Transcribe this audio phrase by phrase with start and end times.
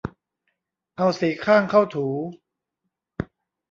[0.95, 2.07] เอาสีข้างเข้าถู